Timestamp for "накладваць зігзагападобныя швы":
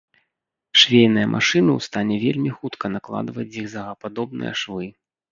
2.95-4.89